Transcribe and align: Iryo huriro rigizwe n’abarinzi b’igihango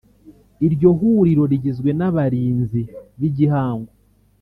Iryo 0.65 0.89
huriro 0.99 1.43
rigizwe 1.51 1.89
n’abarinzi 1.99 2.81
b’igihango 3.19 3.93